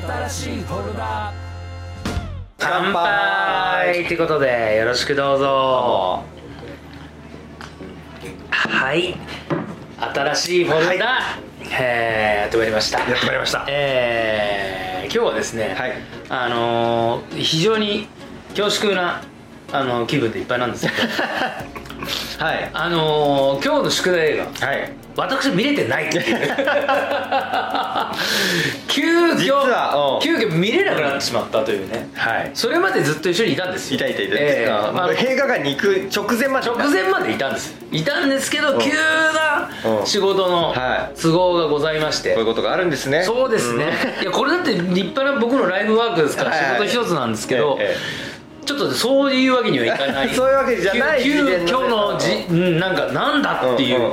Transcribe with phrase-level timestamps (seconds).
[0.00, 1.32] 新しいフォルダ
[2.58, 4.04] 乾杯。
[4.04, 6.22] ってことでよろしくどうぞ。
[8.50, 9.14] はい。
[10.14, 11.18] 新しいフォルダ、
[11.78, 13.00] えーやってまいりました。
[13.00, 13.66] やってまいりました。
[13.68, 15.92] えー今日はですね、はい。
[16.30, 18.08] あのー非常に
[18.56, 19.22] 恐縮な
[19.72, 20.96] あの気分でいっぱいなんですけど。
[22.44, 22.70] はい。
[22.72, 24.66] あのー今日の宿題映画。
[24.66, 26.24] はい私見れてないっていう。
[28.88, 30.18] 急実はうん。
[30.18, 32.08] 遽急遽見れなくなってしまったというね。
[32.14, 32.50] はい。
[32.54, 33.96] それまでずっと一緒にいたんですよ。
[33.96, 34.70] いたいたいた、ええ。
[34.70, 37.74] あまあ映画館に行く直前まで直前までいたんです。
[37.90, 38.80] いたんですけどうん。
[38.80, 39.68] 急な
[40.00, 40.06] うん。
[40.06, 41.20] 仕事のはい。
[41.20, 42.30] 都合がございまして。
[42.30, 43.22] こういうことがあるんですね。
[43.22, 43.92] そうですね。
[44.22, 46.88] いやこれだって立派な僕のライブワークですからはいはい。
[46.88, 47.96] 仕事一つなんですけどえ
[48.28, 48.31] え
[48.64, 50.28] ちょっとそういうわけにはいかない。
[50.34, 52.78] そういうわけじゃない急遽のじうん。
[52.78, 54.12] なんかなんだっていう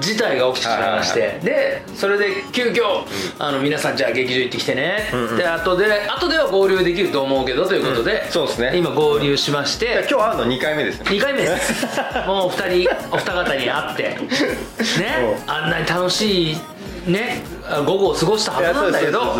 [0.00, 3.02] 事態が起きてしまいましはいてでそれで急遽
[3.38, 5.10] あの皆さんじゃあ劇場行ってきてね。
[5.12, 5.36] んうん。
[5.36, 8.12] で後で後では合流できると思うけどということで。
[8.26, 8.72] うんそうですね。
[8.74, 10.06] 今合流しまして。
[10.08, 11.86] 今日会うの2回目ですね2回目です。
[12.26, 14.02] もうお二人お二方に会って。
[15.00, 15.38] ね。
[15.46, 16.58] あんなに楽しい
[17.06, 17.42] ね。
[17.84, 19.36] 午後を過ごしたはずなんだけど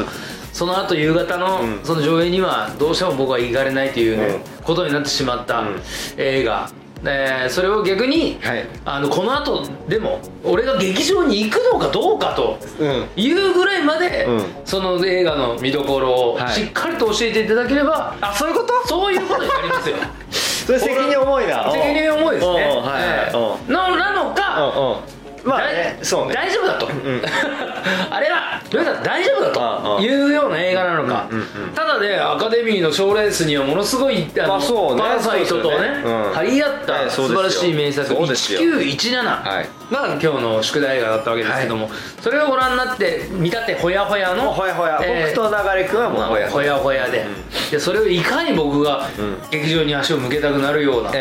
[0.59, 1.81] その後夕方のうん。
[1.85, 5.81] その上映にはどうしても僕は行かれないというね、うことになってしまったうん。
[6.17, 6.69] 映画。
[7.01, 8.67] でそれを逆に、はい。
[8.85, 13.07] あのこの後でも俺が劇場に行くのかどうかとうん。
[13.15, 14.43] いうぐらいまで、うん。
[14.65, 16.55] その映画の見どころをはい。
[16.55, 18.89] しっかりと教えていただければ、あそういうこと？
[18.89, 19.97] そういうことになりますよ。
[20.67, 21.71] それ責任重いな。
[21.71, 23.73] 責任重いですね、はい。
[23.73, 25.01] ななのか、
[25.45, 26.35] まあねだそうね。
[26.35, 26.91] 大丈夫だと、ん。
[28.11, 28.61] あれは
[29.03, 31.71] 大丈夫だうんうんというような映画なのか、うんうんうん。
[31.75, 35.03] ただねアカデミーの賞レースにはものすごいあの、まあそうね。
[35.03, 36.03] パラサイトとねね。
[36.05, 36.33] うん。
[36.33, 38.61] 張り合ったはい素晴らしい名作そうですよ。
[38.61, 39.69] 1917がはい。
[39.91, 46.77] 今日の宿題映画だったわけですけども、それをご覧になって見たってほやほやのほやほや、えー僕と流れ君はもうほやほや。
[46.77, 47.25] ほやで,、
[47.71, 49.39] でそれをいかに僕がうん。
[49.51, 51.17] 劇場に足を向けたくなるようなプ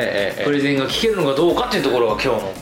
[0.52, 2.53] レゼンが聞けるのかどうかっていうところが今日の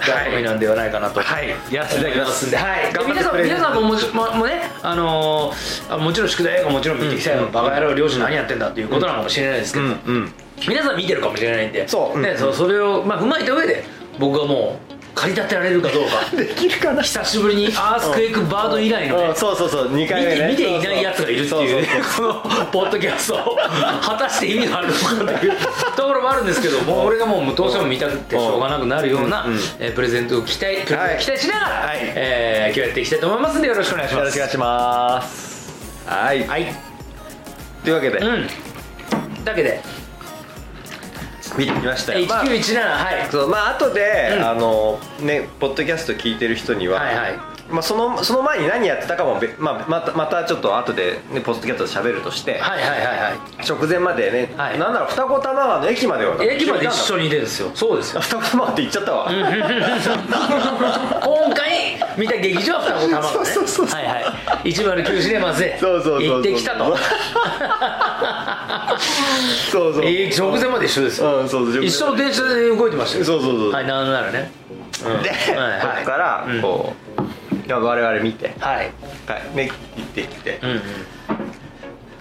[0.00, 0.86] 醍醐味なんではない。
[0.90, 1.48] かなと、はい。
[1.70, 10.32] やらせていただきますんで、はい、で頑張皆さん皆さんももちももね、あのーあもちろん宿題映画もちろん見てきたよ、バカ野郎漁師何やってんだっていうことなのかもしれないですけど、うんうん。
[10.68, 11.86] 皆さん見てるかもしれないんで。
[11.88, 12.20] そう。
[12.20, 13.84] ねうんそそれを、まあ、踏まえた上で
[14.18, 16.10] 僕がもう駆り立てられるかどうか。
[16.36, 17.02] できるかな？
[17.02, 19.28] 久しぶりにアースクエイクバード以来のね。
[19.28, 19.34] うん。
[19.34, 19.88] そうそうそう。
[19.92, 20.36] 2見回目ね。
[20.36, 21.80] て見ていないやつがいるっていう。
[21.80, 22.34] ねこの
[22.70, 23.34] ポッドキャスト。
[23.36, 23.58] を
[24.02, 25.52] 果たして意味があるのかっていう。
[25.96, 31.98] ところもあるんですけどもう俺がもうどうしても見たくてしょうがなくなるようなうんうんえープレゼントを期待期待しながらはい。
[32.14, 34.18] えー今日やっていきたいと思いますんでよろしくお願いします。
[34.18, 35.72] よろしくお願いします。
[36.06, 36.46] はい。
[36.46, 36.74] はい。
[37.82, 38.18] というわけで。
[38.18, 38.46] うん。
[39.44, 39.80] だけで
[41.58, 42.26] 見てきましたよ。
[42.26, 43.30] まあ1917はい。
[43.30, 44.48] そうまあ後で、うん。
[44.48, 53.34] あのねポッドキャスト聞いてる人には、はいはいまあ、そのその前に何やってたかもべ、まあ、またまたちょっと後でねポッドキャストで喋るとして、はいはいはいはい。
[53.68, 54.78] 直前までね、はい。
[54.78, 57.70] なんなら二子玉川の駅までは駅まで一緒緒にいてるんですよ。
[57.74, 58.20] そうですよ。
[58.20, 59.42] 二子玉川って言っちゃったわ、 今
[61.54, 63.50] 回見た劇場は双子玉川ね。
[63.50, 64.20] そうそうそうはいは
[64.64, 64.68] い。
[64.70, 66.22] 109シネマズでそうそうそうそう。
[66.22, 66.96] 行ってきたと。
[69.70, 71.40] そうそう、 えー直前まで一緒ですよ。
[71.40, 71.84] うんそうそう。
[71.84, 73.24] 一緒の電車で動いてましたよ。
[73.24, 73.70] そうそうそう。
[73.72, 74.50] はいなんならね。
[75.04, 75.22] うん。
[75.22, 75.38] で、はい
[75.70, 75.80] はい。
[75.80, 76.62] ここからうん。
[76.62, 77.30] こう、いや
[77.74, 78.92] 我々見て、はい。
[79.26, 80.82] はい、ね行ってきて、うんうん。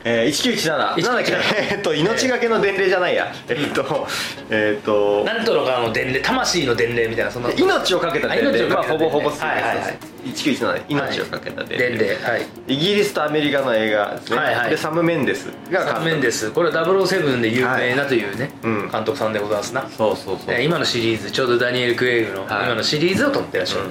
[0.07, 1.33] えー、1917なんだっけ？
[1.73, 3.33] えっと命がけの伝令じゃないや。
[3.49, 4.07] えっと
[4.51, 8.67] えっとなんとのかの伝令魂の伝令みたいなそんな命をかけた伝令。
[8.67, 9.97] まあほぼほぼはいはいはい。
[10.27, 12.05] 1917命をかけた伝令。
[12.07, 12.45] はい。
[12.67, 14.69] イギリスとアメリカの映画ですね、はいはい。
[14.69, 16.51] でサム・メンデスが監サ督ムメンデス。
[16.51, 19.87] これは007で有名なというね、うん監督さんでございますな。
[19.97, 20.53] そうそうそう。
[20.53, 22.65] えー今のシリーズちょうどダニエル・クレイグのはい。
[22.65, 23.81] 今のシリーズを撮ってらっしゃる、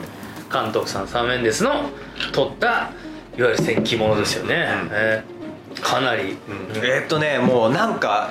[0.63, 1.91] 監督さんサム・メンデスの
[2.33, 2.91] 撮ったいわ
[3.37, 4.89] ゆる戦記ものですよね、うん。
[4.93, 5.35] えー
[5.83, 6.37] かなり、
[6.77, 8.31] えーっとねもうなんか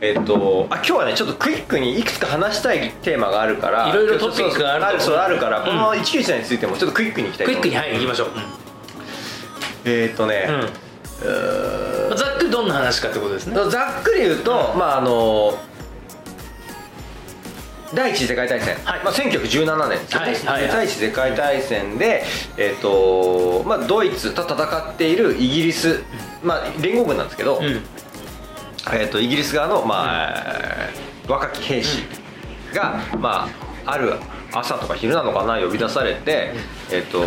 [0.00, 3.88] えっとあ今日はねちょっとクイックにいくつか話したいテーマがあるから。
[3.88, 5.64] いろいろトピックがあるとそうあるから、うん。
[5.66, 8.28] この1917についてもちょっとクイックにいきたいクイックにはい行きましょう、
[9.84, 10.58] えーっとね、うん。
[12.08, 13.54] まあざっくりどんな話かってことですね。
[13.54, 15.56] ざっくり言うと、まああの
[17.94, 19.04] 第一次世界大戦、はい。
[19.04, 20.34] まあ、1917年ですよね、はい。
[20.34, 20.62] はい。
[20.62, 22.24] はい第一次世界大戦で、
[22.56, 26.02] えーとまあ、ドイツと戦っているイギリス、
[26.42, 27.64] まあ、連合軍なんですけど、うん。
[28.92, 32.02] えー、とイギリス側の、まあ若き兵士
[32.74, 33.48] が、ま
[33.86, 34.14] あ、ある
[34.52, 36.52] 朝とか昼なのかな呼び出されて、
[36.90, 37.22] えっ、と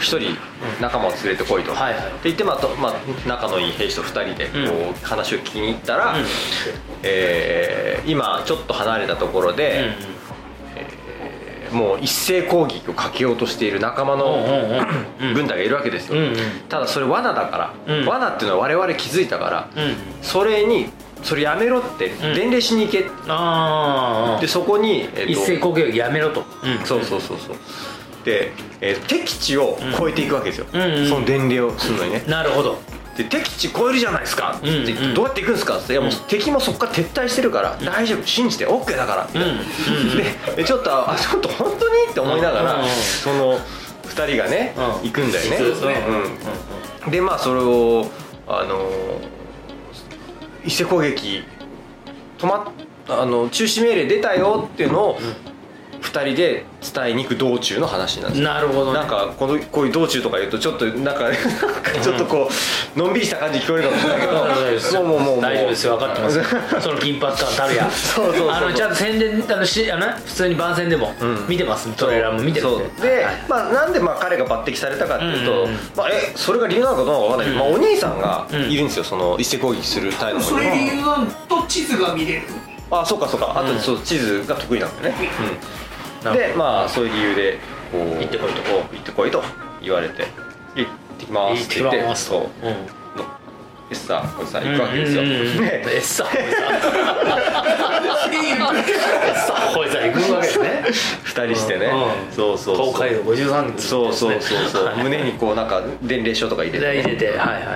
[0.00, 0.36] 一人
[0.80, 2.02] 仲間を連れてこいと、はいはい。
[2.02, 2.94] って言って、まあとまあ、
[3.26, 4.58] 仲のいい兵士と二人でこう、
[4.88, 6.24] うん話を聞きに行ったら、うん。
[7.02, 14.36] えー今ちょっと離れたところで、うんえーもう一斉攻撃をかけようとしている仲間うんうんの
[15.20, 15.34] うんうん。
[15.34, 16.36] 軍隊がいるわけですよ、うんうん。
[16.68, 18.06] ただそれ罠だから、うん。
[18.06, 19.94] 罠っていうのは我々気づいたから、うん。
[20.22, 20.86] それに
[21.24, 22.18] それやめろってん。
[22.34, 26.44] 伝令しに行け、ああでそこに、えっと一斉攻撃やめろと、
[26.84, 27.56] そうそうそうそう。
[27.56, 27.60] で、
[28.80, 32.24] えー敵地を越えていくわけですよ、うんうんその伝令をするのにね。
[32.26, 32.78] なるほど。
[33.16, 34.54] で敵地越えるじゃないですか。
[34.58, 35.14] って言って、うんうん。
[35.14, 35.92] どうやって行くんですかって。
[35.92, 39.28] いやもう敵もそこから撤退してるから、大丈夫信じて OK だから。
[39.32, 39.62] みたいな、うんう
[40.14, 40.16] ん。
[40.16, 40.24] で
[40.56, 43.58] でちょっとあちょっと本当にって思いながら、うんうんその
[44.04, 44.82] 2人がね、うん。
[45.08, 45.56] 行くんだよね。
[45.56, 45.88] そ
[47.08, 48.06] うでまあそれを
[48.48, 48.90] あの
[50.64, 51.42] 一斉攻撃
[52.38, 55.18] 止まっあの中止命令出たよっていうのを
[56.16, 56.64] 2人で
[56.94, 58.48] 伝えに行く道中の話なんですよ。
[58.48, 58.98] なるほどね。
[59.00, 61.24] なんかこのこういう道中とか言うとちょっとなんか
[62.02, 62.48] ちょっとこ
[62.96, 64.32] うのんびりした感じに聞こえるかもしれないけど。
[64.32, 65.42] 大丈夫ですよもうもうもうもう。
[65.42, 65.96] 大丈夫ですよ。
[65.96, 66.42] 分かってます。
[66.80, 71.14] その金髪感たるやそうそうそうあのちゃんと宣伝あのしあの普通に番宣でもん。
[71.48, 73.34] 見てます、トレーラーも見てるんそうで、はい。
[73.48, 75.78] まあ、なんでまあ彼が抜擢されたかっていうと、うんうんうん。
[75.96, 78.70] まあ、えそれが理由なのかどうなのか分かんないけど、まあ、お兄さんがうん。
[78.70, 79.04] いるんですよ。
[79.04, 82.42] その一斉攻撃する隊のそれ理由はと地図が見れる
[82.90, 83.52] あそうかそうか。
[83.56, 83.80] あとうん。
[83.80, 85.85] そう地図が得意なんだよね、うん、
[86.22, 87.58] でまあそういう理由で
[87.92, 88.62] こう行ってこいと。
[88.62, 89.42] 行ってこいと
[89.82, 90.26] 言われて
[90.74, 92.40] 行ってきますって言ってそう。
[92.40, 93.05] とうん
[93.88, 95.60] エッサーこれさ行くわけですよ、うんうんうんうん。
[95.60, 95.98] ねえ。
[95.98, 96.40] っさほいさ
[98.74, 100.82] えっさほいさ行くわけですね。
[101.22, 102.34] 二人してね、うん。
[102.34, 102.86] そうそうそう。
[102.92, 107.74] 東海道53日そうそうそうそう、はい胸にこうなんか伝令書とか入れて、ね、入れてはいはいは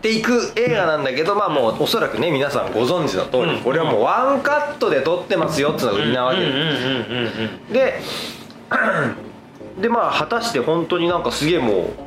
[0.00, 0.02] い。
[0.02, 3.60] で行く映画なんだけどまあもうおそらくね皆さんご存知の通り、うん。
[3.60, 6.40] これはもうワンカットで撮ってますよっていうのが売りなわけ。
[7.74, 8.00] で
[9.78, 12.05] でまあ果たして本当になんかすげえもう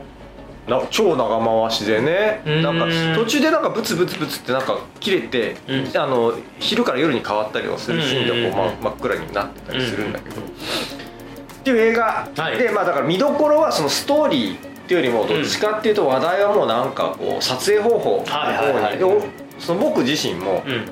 [0.70, 2.62] な超長回しでねうん。
[2.62, 2.86] なんか
[3.16, 5.98] 途中でなんかブツブツブツってなんか切れて、うん。
[5.98, 12.58] あの昼から夜に変わったりはするシーンでこう、まあ、真っ暗になってたりするんだけど、うんっていう映画、はい。
[12.58, 14.58] でまあだから見どころはそのストーリーっ
[14.88, 18.24] ていうよりもどっちかっていうと話題はもうなんかこう撮影方法。
[18.26, 18.84] のはいはいはい。
[18.84, 19.22] 方にでお
[19.60, 20.86] その僕自身もうん。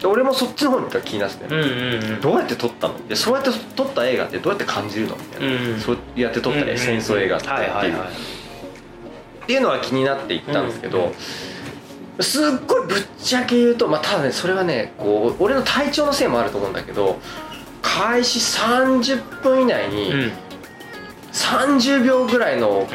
[0.00, 2.20] で俺もそっちの方に気になってて、うんうんうん。
[2.22, 3.06] どうやって撮ったの？
[3.06, 5.16] でそうやって撮った映画ってどうやって感じるの？
[5.16, 8.08] みたいな、うんそうやって撮ったね、戦争映画ってっていう,、はいはいはい
[9.44, 11.12] っていうのは気になっていったんですけど、
[12.20, 17.18] すっごいぶっちゃけ言うとまあただねそれはねこう俺の体調のせいもあると思うんだけど
[17.82, 20.32] 開始30分以内に、うん。
[21.34, 22.86] 30秒ぐらいの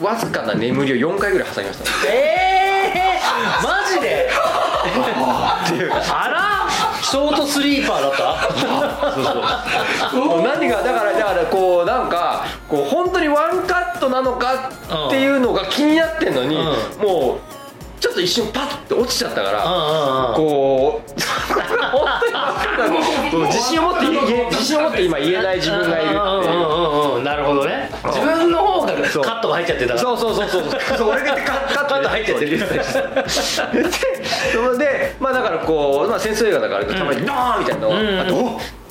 [0.00, 1.84] わずかな眠りを4回ぐらい挟みました。
[1.84, 4.28] ねええー、マジで？
[5.66, 5.92] っていう。
[5.92, 6.61] あら
[7.12, 8.40] ショートスリーパーだった？
[10.10, 10.42] そうそう。
[10.42, 14.70] 何がだからだからこうなんかこう本当にワンカットなのか
[15.08, 16.62] っていうのが気になってんのに、うん。
[17.02, 17.40] もう
[18.00, 19.62] ちょっと一瞬パッて落ちちゃったから、
[20.34, 21.10] こう
[23.46, 26.16] 自信を持って言え自信を持って今言えない自分がいるってい
[27.20, 27.22] う。
[27.22, 27.90] なるほどね。
[28.04, 30.00] 自分の方がカットが入っちゃってたから。
[30.00, 30.62] そうそうそうそう。
[30.96, 32.58] そう俺がカット入っちゃってる。
[34.78, 34.91] で
[35.22, 38.20] まあだからこう、まあ、戦争映画だからたまにドーンみたいなのが、うん。
[38.20, 38.40] あどう？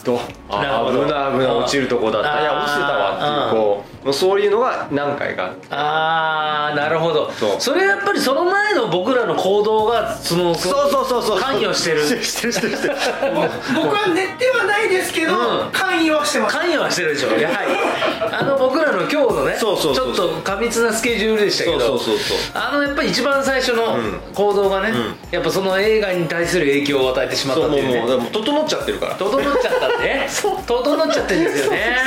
[0.04, 0.19] どう？
[0.50, 1.06] あなるほど。
[1.06, 2.42] 危ない危ない落ちるとこだった。
[2.42, 7.31] いや落ちてたわっていうこうもうそういうのが何回かああなるほど。
[7.33, 7.62] そう。
[7.62, 11.39] それやっぱりその前の僕らの行動がそのそうそうそうそう。
[11.39, 12.01] 関与してる。
[12.24, 12.95] してるしてるしてる。
[13.75, 15.69] 僕は寝てはないですけど、うん。
[15.71, 16.57] 関与はしてます。
[16.57, 17.71] 関与はしてるでしょやはり。
[18.31, 22.37] あの僕らの今日のねそうそうそうちょっと過密なスケジュールでしたけどそうそうそうそう。
[22.56, 24.19] あのやっぱり一番最初のうん。
[24.33, 25.16] 行動がね、ん。
[25.30, 27.99] やっぱその映画に対する影響を与えてしまったそうっていうね。
[27.99, 29.16] もうもうもう整っちゃってるから。
[29.16, 30.28] 整っちゃったってね。
[30.66, 31.97] 整っちゃってるんですよね。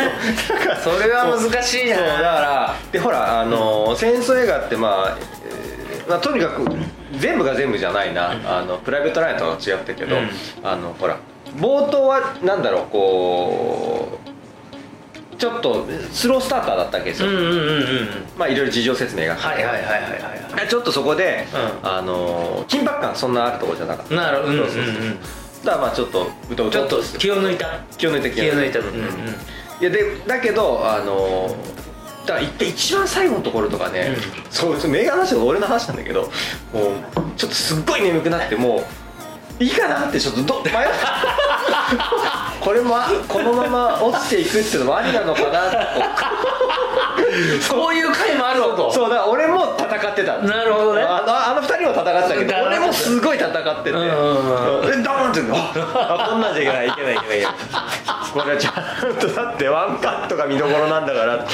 [0.83, 6.65] それは難しいなそうだからでほらあの戦争映画ってまあ、えーまあ、とにかく
[7.19, 10.29] 全部が全部じゃないな、あのプライベートラインとは違ったけど、うん。
[10.63, 11.17] あのほら
[11.57, 14.19] 冒頭はなんだろうこ
[15.33, 18.09] うちょっとスロースターターだったわけですよ、うんうんうんうん。
[18.37, 20.03] まあいろいろ事情説明がはいはいはいはい
[20.53, 20.69] はい。
[20.69, 21.47] ちょっとそこで、
[21.83, 21.89] うん。
[21.89, 24.15] あの緊迫感そんなあるところじゃなかった。
[24.15, 24.53] なるほど。
[24.53, 24.95] うんうんそうそうそう。
[24.95, 25.19] うん
[25.65, 27.81] だまあちょっとうとうちょっと気を抜いた。
[27.97, 28.81] 気を抜いて気を抜いた。
[28.81, 28.87] うん。
[28.87, 28.95] うん
[29.85, 31.55] いやでだけどあの
[32.25, 34.17] だから一一番最後のところとかね、
[34.49, 36.31] そうそう映画の話は俺の話なんだけどもう
[37.37, 38.83] ちょっとすっごい眠くなっても
[39.61, 40.81] ういいかなってちょっとど迷った
[42.65, 42.97] これも
[43.29, 47.24] このまま落ちていくっていうのもありなのかなってこ
[47.61, 48.93] そういう回もあるぞと。
[48.93, 51.03] そうだ俺も戦ってたなるほどね。
[51.03, 55.01] あのあの二人も戦ってたけど俺もすごい戦ってて、うんうんうん。
[55.01, 57.39] えダーンって ああこんなんじゃいけないいけないいけない。
[57.39, 57.55] いけない
[58.35, 58.71] これはちゃ
[59.11, 61.45] んとだってワンカットが見どころなんだから。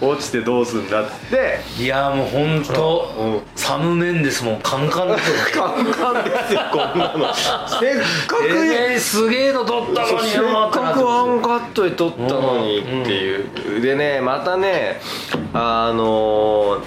[0.00, 1.60] 落ちてどうすんだって。
[1.78, 3.42] いやもう本当、うん。
[3.56, 5.64] サム・メンデスもカンカンですよ。
[5.64, 7.34] カンカンですよこんなの。
[7.34, 15.00] せっかく、えー、すげえの撮ったのにせっかくワンカットで撮ったのにっていう、でねまたね
[15.52, 16.82] あの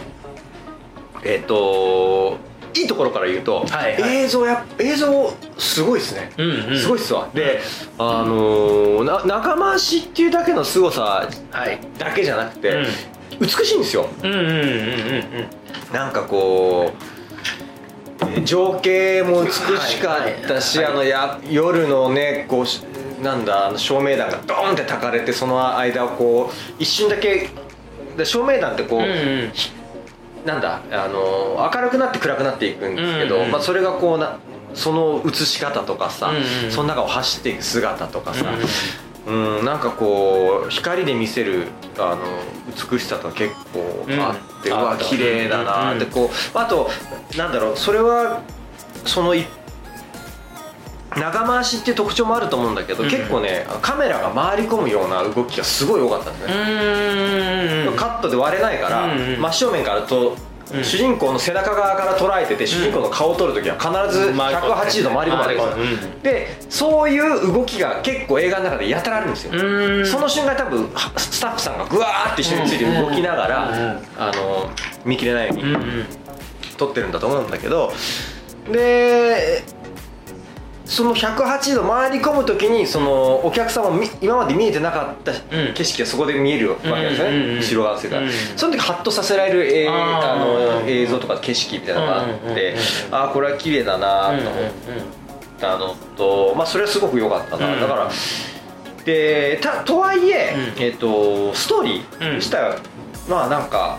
[1.24, 2.38] えっ、と
[2.76, 4.18] いいところから言うと、はいはい。
[4.24, 6.78] 映像や映像すごいですね、うんうん。
[6.78, 7.30] すごいっすわ。
[7.34, 7.62] で
[7.98, 11.80] あのな仲間足っていうだけの凄さはい。
[11.98, 12.86] だけじゃなくて、
[13.40, 14.08] 美しいんですよ。
[14.24, 14.56] うんうんうんうんう
[15.92, 15.94] ん。
[15.94, 22.82] なんかこうえー情景も美しかったし、はいはいあのや夜のねこうし
[23.22, 27.50] なんだ照明弾がドーンって焚かれてその間をこう一瞬だけ
[28.18, 29.52] で照明弾ってこう、うんうん。
[30.46, 34.40] なんだあの明るくなって暗くなっていくんですけど、うんうんまあ、それがこうな
[34.74, 38.54] その映し方とかさ、うんうんその中を走っていく姿とかさ、
[39.28, 41.68] うんうん、なんかこう光で見せる
[41.98, 42.22] あの
[42.92, 45.06] 美しさとか結構あって、ううんわあった。
[45.06, 46.90] 綺麗だなってうんこうあと
[47.38, 48.42] なんだろうそれは
[49.06, 49.46] そのい
[51.18, 53.10] 長回しっていう特徴もあると思うんだけど、うん。
[53.10, 57.88] 結構ねカメラが回り込むような動きがすごい多かったんですね、うん。
[57.88, 59.42] うんカットで割れないから、うんうん。
[59.42, 60.36] 真正面からと、
[60.74, 60.84] うん。
[60.84, 70.06] 主人公の背中側から捉えてて、主人公の顔を撮るときは必ず180度回り込むわけですよ、回り込むでそういう動きが結構映画の中でやたらあるんですよ、うん。
[70.06, 74.02] その瞬間多分はスタッフさんがグワーって一緒について動きながら、うんうん。
[74.18, 74.70] あの
[75.06, 76.06] 見切れないようにうんうん。
[76.78, 77.94] 撮ってるんだと思うんだけど。
[78.72, 79.64] で
[80.94, 85.74] その108度回り込む時にそのお客さんもみ今まで見えてなかったん。
[85.74, 89.92] 景色がそこで見えるわけですよね、後ろ側世界、うんその時ハッとさせられる、えー。
[89.92, 92.76] あの映像とか景色みたいなのがあって、
[93.10, 94.64] ああこれは綺麗だなと思っ
[95.60, 97.82] たのと、まあそれはすごく良かったな、うん。
[97.82, 98.12] だから
[99.04, 100.84] でたとはいえ、うん。
[100.84, 102.28] えっとストーリうん。
[102.28, 102.78] ー自体は、
[103.28, 103.98] まあなんか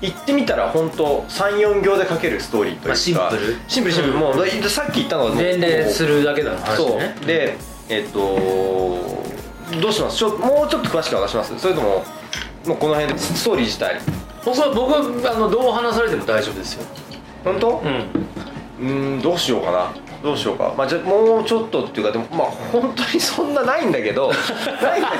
[0.00, 3.56] 言ってみたら本当34行で書けるストーリーというか、まあシンプル。
[3.66, 4.20] シンプルシンプル、うん。
[4.20, 6.98] もうださっき言ったのは伝令するだけだの話そう。
[6.98, 7.56] ねで
[7.88, 8.18] えっと
[9.80, 10.16] どうします？
[10.16, 11.58] ちょもうちょっと詳しく話します。
[11.58, 12.04] それとも
[12.66, 14.00] もうこの辺でストーリー自体。
[14.44, 16.84] 僕は僕はあのどう話されても大丈夫ですよ。
[17.44, 17.82] 本当？
[17.84, 18.08] うん。
[18.80, 20.74] うーんどうしようかなどうしようか。
[20.76, 24.30] まあじゃあもうちょっとっていうかでもまあ本当にそんなないんだけど
[24.82, 25.16] ないんだけ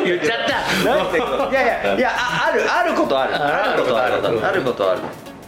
[0.00, 0.04] ど。
[0.04, 0.38] 言っちゃっ
[0.84, 0.90] た。
[0.90, 1.50] ないんだけど。
[1.50, 3.34] いやいやいやああるあることある。
[3.36, 4.14] ああることある。
[4.46, 5.00] あることある。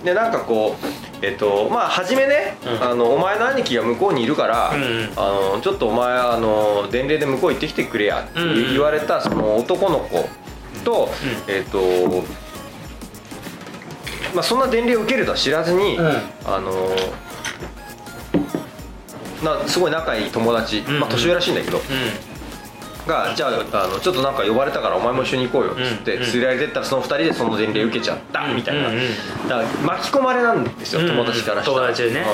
[0.05, 0.87] でなんかこう
[1.25, 2.91] えっとまあ初めね、うん。
[2.91, 5.13] あのお前の兄貴が向こうにいるから、うんうん。
[5.17, 5.21] あ
[5.57, 8.73] のちょっとお前あの伝令で向こう行ってきてくれやってうんうん。
[8.73, 10.29] 言われたその男の子
[10.85, 11.11] と、
[11.47, 11.81] えっと
[14.35, 16.07] まあそんな伝令を受けるとは知らずに、うん。
[16.47, 16.73] あの
[19.43, 21.81] なすごい仲いい友達、まあ年上らしいんだけど、う
[23.07, 28.99] がじゃああのちょっとなんか呼ばれたからお前も一緒に行こうよっつって連れられてったらその二人でその伝令受けちゃったみたいな、だか
[29.49, 31.77] ら巻き込まれなんですよ、うん友達からしたら。
[31.79, 32.25] 友達でね。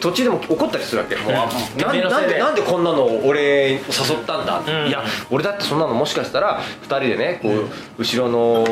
[0.00, 3.80] 途中でも怒ったりするわけもう、ななんでなんでこんなの俺誘っ
[4.26, 8.64] たんだ、んいや俺だってそんなのもしかしたら二人でねこう、後ろの、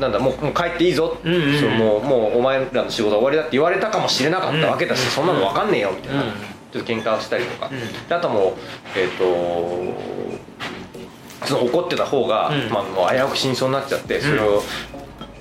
[0.00, 7.70] なんだもうもう帰っていいぞ、うんうんもうもうお前らの仕事は終わりだって言われたかもしれなかったわけだし、うんそんなの分かんねえよみたいな、うんちょっと喧嘩をしたりとか、ん。
[8.08, 8.52] であともう
[8.96, 9.26] えっ、と
[11.46, 12.70] その怒ってた方が、うん。
[12.70, 14.62] まあ、もう危うく死にそうになっちゃってそれを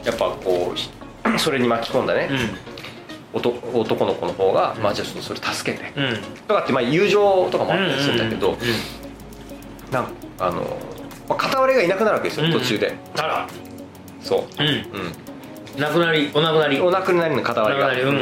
[0.04, 0.89] やっぱこうひ
[1.38, 2.30] それに巻き込んだね、
[3.34, 6.18] う男男の子の方が、まあじゃあちょっとそれ助けて、んうん。
[6.48, 8.65] とかってまあ友情とかもあったりするんだけど、うんうんうん
[9.92, 10.08] なん
[10.39, 10.62] あの、
[11.30, 12.51] まあ、片割れがいなくなるわけですよ、うん。
[12.51, 12.96] 途中で。
[13.18, 13.48] あら。
[14.22, 14.68] そう、うん。
[14.68, 14.82] う
[15.80, 16.77] 亡くなりお亡くなり。
[16.77, 17.88] ん、お亡くなりの片割れが。
[17.88, 18.18] お亡くなり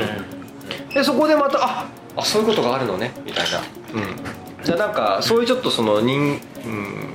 [0.87, 0.93] うん。
[0.93, 7.13] でそこでまたああそういうことがあるのねみたいな、うん、じゃあなんかそういうちょっとその人、うん、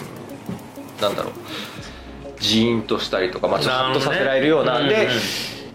[1.00, 1.32] なんだろう。
[2.40, 4.78] ジーンとしたりとか、まあ、ちょっとさせられるような。
[4.78, 5.20] でなるほどね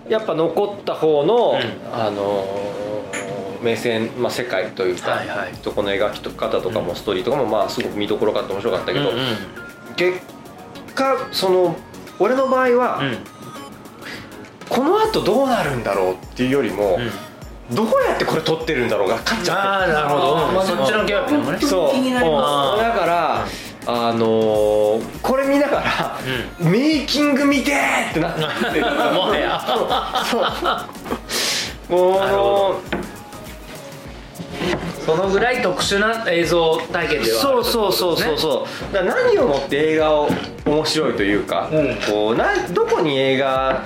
[0.10, 1.62] やっぱ残った方の、ん。
[1.94, 2.74] あのー
[3.64, 5.54] 目線、まあ、世界というか、はいはい。
[5.64, 9.96] そこの描き方とかもストーリーとかもまあすごく見どころがあって面白かったけど、うんうん。
[9.96, 10.20] 結
[10.94, 11.76] 果その
[12.20, 13.18] 俺の場合は、うん。
[14.70, 17.00] この後どうなるんだろうっていうよりも、
[17.74, 19.62] どうやってこれ撮ってるんだろうが勝っちゃって。
[19.62, 20.36] ああなるほど。
[20.54, 21.60] まあそっちのキャラもね。
[21.60, 21.94] そう。
[22.78, 23.46] だから、
[23.86, 26.20] あのーこれ見ながら、
[26.60, 28.34] メイキング見てーってなっ
[28.74, 29.62] てもはや
[31.90, 32.20] もう。
[32.20, 32.76] なるほ
[35.06, 40.30] そのぐらい特殊な映像体験ではあるそうそうそうそうそう、何をもって映画を
[40.66, 41.96] 面白いというか、うん。
[42.10, 43.84] こうなどこに映画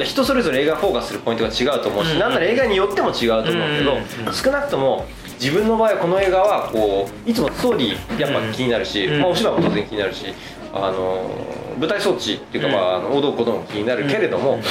[0.00, 9.20] 人それぞれ映画フォーカスするポイントが違うと思うし、うんなんなら映画によっても違うと思うけど、少なくとも自分の場合はこの映画はこういつもストーリーやっぱ気になるし、うん。
[9.20, 10.26] まあ、お芝居も当然気になるし
[10.72, 11.30] あの
[11.78, 12.74] 舞台装置っていうか、うん。
[12.74, 14.62] まああの、王道ことも気になるけれども、うん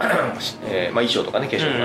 [0.70, 1.84] えーまあ、衣装とかね化粧とか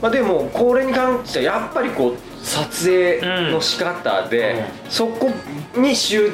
[0.00, 5.30] まあ、でもこれに関してはやっぱりこう撮影の仕方で、そこ
[5.76, 6.32] に集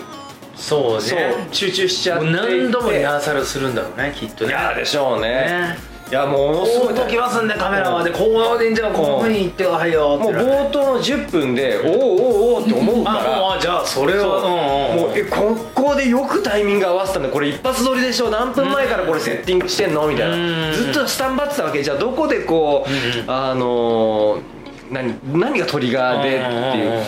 [0.57, 2.31] そうそうね集中しちゃって。
[2.31, 4.51] 何度もリハーサルするんだろうねきっとね。
[4.51, 5.29] いやでしょうね。
[5.29, 5.77] ね。
[6.09, 6.89] いやもうすごい。
[6.89, 13.37] こう動きますんでカメラはでこうでんじゃあこういうふうに言ってはいよもうってなる冒頭の10分でおおおおおって思うから。
[13.37, 15.01] あもうじゃあそれそうはうんう。
[15.01, 18.31] んもうえここでよくタイミング合わせたんだこれ一発撮りでしょ？
[18.31, 20.07] 何分前からこれセッティングしてんの？
[20.09, 20.71] みたいうん。
[20.71, 21.83] なずっとスタンバってたわけ。
[21.83, 24.43] じゃあどこでこう、うんあのー
[24.89, 27.03] 何何がトリガーでっていう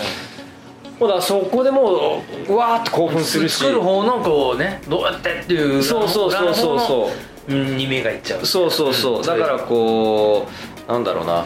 [0.98, 3.58] ほらそこでもううわーっと興奮するし。
[3.58, 6.78] 作る方のこうねどうやってっていうそうそうそうそう。
[6.78, 7.10] そ
[7.48, 8.44] ううに目がいっちゃう。
[8.44, 9.22] そうそうそう、うん。
[9.22, 10.46] だからこ
[10.88, 11.44] うなんだろうな。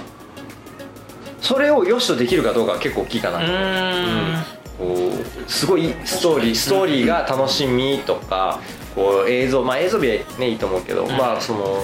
[1.41, 4.45] それを良しとできるかどうかは結構大きいかなうーん。
[4.79, 5.13] こ
[5.47, 8.61] うすごいストーリーストーリーが楽しみとか
[8.95, 11.79] こう映像まあ映像美はねいいと思うけど、まあその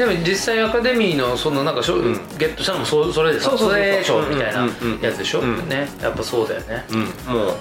[0.00, 2.14] でも実際アカデミーのそのなんか賞、ん。
[2.38, 3.78] ゲットしたのもそそれでそうそうそう。
[3.78, 5.68] 撮影賞みたいなうんうんうんやつでしょ、うん。
[5.68, 5.86] ね。
[6.00, 6.84] やっぱそうだよね。
[6.90, 7.00] うん。
[7.00, 7.54] もう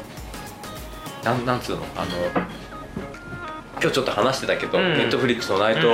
[1.25, 1.81] なんなんつうの？
[1.97, 2.07] あの
[3.81, 4.93] 今日ちょっと話してたけど、うん。
[4.97, 5.93] ネットフリックスのナイト、うん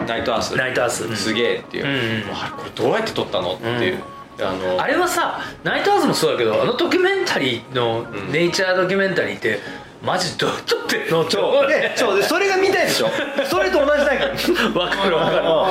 [0.00, 0.06] うん。
[0.08, 0.56] ナイトアース。
[0.56, 1.04] ナイトアース。
[1.04, 1.88] うんすげえっていう、う
[2.28, 4.02] んうあれこれどうやって撮ったのっていう、
[4.40, 8.32] あのあれはさナイトアーズもそうだけどあのドキュメンタリーの、ん。
[8.32, 9.60] ネイチャードキュメンタリーって
[10.02, 11.36] マジどう撮ってんのって
[11.96, 12.16] そう。
[12.18, 13.08] でそれが見たいでしょ？
[13.48, 13.63] それと
[13.96, 14.30] 同じだから
[14.80, 15.44] わかるわかる。
[15.44, 15.68] わ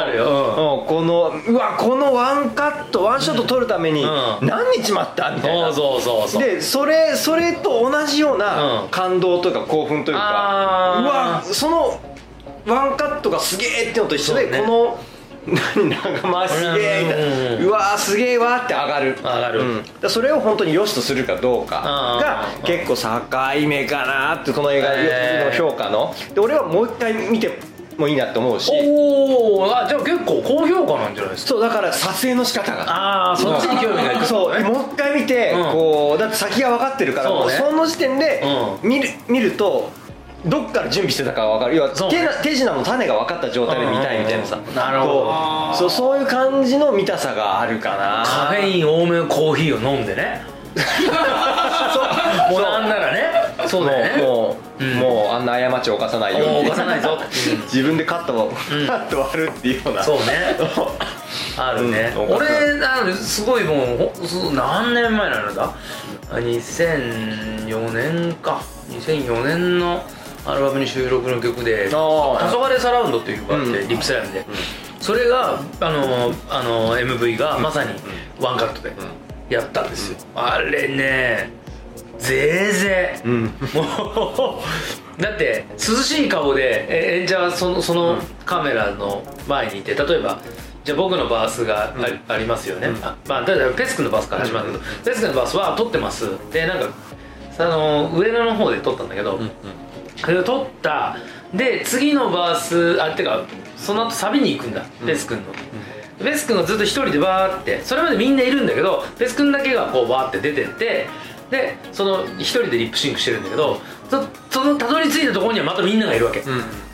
[0.00, 0.86] かるよ、うん。
[0.86, 4.46] このうわこのワンカットワンショット撮るためにうん。
[4.46, 5.30] 何日待った？
[5.30, 8.88] みたいな、そうそうそうでそれそれと同じようなうん。
[8.88, 11.98] 感動というか興奮というか、うわその
[12.66, 14.58] ワンカットがすげえってのと一緒で、ね。
[14.58, 14.98] この
[15.46, 19.16] 何長回しすげえみたいな、ううんわーすげえわーって上がる。
[19.22, 19.60] 上がる。
[19.60, 24.88] うん、それを本当に良しとするかどうかが結構境目かなってこの映画
[25.44, 26.14] の評価の。
[26.34, 27.58] で俺はもう一回見て
[27.96, 28.70] もいいなって思うし。
[28.72, 31.48] おおあじゃあ結構高評価なんじゃないですか？
[31.50, 32.82] そうだから撮影の仕方が。
[32.88, 34.26] ああそっちに興味がいく。
[34.26, 35.72] そうもう一回見て、うん。
[35.72, 37.58] こうだって先が分かってるからそうね。
[37.58, 38.42] もうその時点で
[38.82, 39.90] う見る,、見ると
[40.46, 41.76] どっから準備してたかが分かる。
[41.76, 44.62] 要はそう手な手品の種が分かった状態で見たいみたいなさ、うん。
[44.62, 45.74] うんうんなるほど。
[45.74, 48.22] そうそういう感じの見たさがあるかな。
[48.24, 50.44] カフェイン多めのコーヒーを飲んでね。
[52.50, 53.32] もうなんならね。
[53.66, 54.22] そうだよね。
[54.22, 54.94] もう、うん。
[54.96, 56.68] もうあんな過ちを犯さないように。
[56.68, 57.18] 犯さないぞ。
[57.72, 58.86] 自分でカットを、ん。
[58.86, 60.02] カット割るっていうような。
[60.02, 60.56] そうね。
[61.58, 62.36] あるね、うん。
[62.36, 62.46] 俺
[62.84, 65.70] あのすごいもう何年前なのだ？
[66.30, 68.60] あ2004年か。
[68.90, 70.02] 2004年の
[70.46, 71.98] アルバムに収録の曲で「黄あ
[72.52, 73.88] 昏サラウンド」っていう曲があって、うん。
[73.88, 74.46] リップスライムで、
[75.00, 77.90] それがあのあの MV がまさに
[78.40, 78.92] ワンカットで
[79.48, 81.50] やったんですよ、あれね
[82.18, 83.44] ぜいぜい、うん。
[83.44, 84.60] も
[85.18, 90.38] う だって涼しい顔でえ演者はそのそのカメラの前にいて例えば
[90.84, 91.92] じゃあ僕のバースが
[92.28, 94.66] あ,、ありますよね、あまあだからペスクのバースから始まる。
[94.66, 96.28] けど、ペスクのバースは撮ってます。
[96.52, 96.86] でなんか
[97.58, 99.40] あの上野の方で撮ったんだけど、
[100.16, 101.16] それを撮った。
[101.54, 103.44] で次のバースあてか
[103.76, 105.44] その後サビに行くんだ、ペス君の、
[106.24, 107.80] ペス君がずっと一人でバーって。
[107.82, 111.06] それまでみんないるんだけどペス君だけがこうバーって出てって。
[111.50, 116.42] でその一人でリップシンクしてるんだけどそそのたどり着いたところにはまたみんながいるわけ、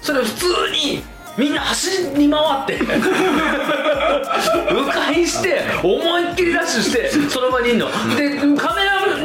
[0.03, 1.03] それを普通に
[1.39, 2.79] みんな走り回って。
[4.73, 7.89] 迂回して思いっきりダッシュしてその場にいんの。
[8.17, 8.82] でカメラ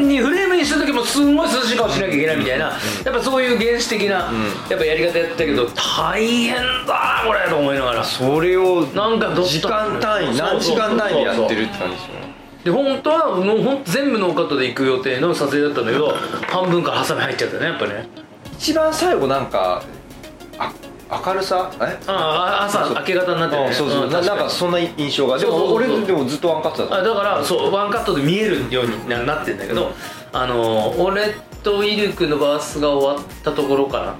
[0.08, 2.72] にフレームにした時もすんごい涼しい顔しなきゃいけないみたいなや
[3.12, 4.32] っぱそういう原始的な
[4.70, 8.04] やっぱやり方やってたけど大変だなこれと思いながら。
[8.04, 12.28] それをなんか時間単位何時間単位でやってるって感じですよね
[12.64, 16.14] で本当はもうほんと全部ノーカットで行く予定の撮影だったんだけど
[16.48, 18.08] 半分からハサミ入っちゃったねやっぱね。
[18.54, 19.84] 一番最後なんか
[20.58, 20.74] あ
[21.10, 21.72] 明るさ？
[21.80, 21.98] え？
[22.08, 23.70] ああ朝明け方になってるね。
[23.70, 25.38] あそうそう、んなんかそんな印象が。
[25.38, 26.96] でも俺でもずっとワンカットだった。
[26.96, 29.92] あだからそうワンカットで見えるようにななってんだけど、
[30.34, 34.16] あの俺とイルクのバースが終わったところかな、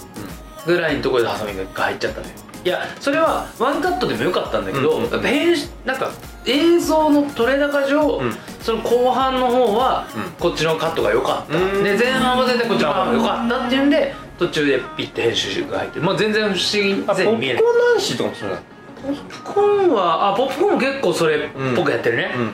[0.66, 2.34] ぐらいのところでハサミが入っちゃったのよ。
[2.66, 5.06] いやそれはワンカットでもよかったんだけど、うん。
[5.06, 6.12] うんやっぱ編集なんか
[6.46, 8.34] 映像の撮れ高上、ん。
[8.62, 10.32] その後半の方はうん。
[10.40, 11.84] こっちのカットが良かった、うん。
[11.84, 18.62] で前半は全然こっちのカットが良かったっていうんで途中でピッて編集が入ってまあ全然不思議あポップコーンに見えない男子とかもそうだ
[19.02, 21.40] ポップコーンはあポップコーンも結構それっ
[21.76, 22.54] ぽくやってるね、うんうんうん。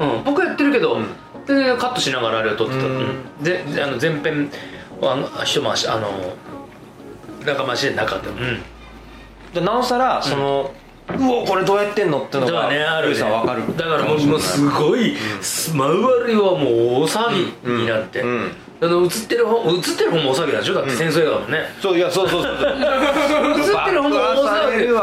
[0.00, 0.24] うんうんうん。
[0.24, 1.06] 僕やってるけど、ん。
[1.46, 3.42] 全然カットしながらあれを撮ってた、うんうん。
[3.42, 4.50] でであの前編
[5.00, 6.08] はあの一回しあの
[7.44, 8.30] 中回しでなかった。
[8.30, 8.62] うん。
[9.54, 12.22] でなおさらその、うおこれどうやってんの？
[12.22, 13.76] ってのがらねあるさんわかる。
[13.76, 15.82] だからもうもうすごい、周
[16.26, 18.28] りはもう大騒ぎになって、うん。
[18.28, 18.52] うん。
[18.82, 20.74] あの映ってる方映ってる方も大騒ぎなんでしょ？
[20.74, 22.64] だって戦争映画だもんね、そういやそうそうそう映って
[23.92, 24.86] る方も大騒ぎ。
[24.86, 24.98] その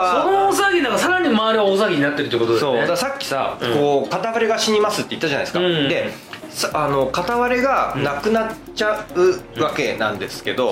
[0.50, 6.12] 大騒ぎなんかさらに周りは大騒ぎになってるってことですねそうさっきさ、うんこう片割れが死にますって言ったじゃないですか、うんで
[6.50, 10.72] さあの片割れがなくなっちゃうわけなんですけど、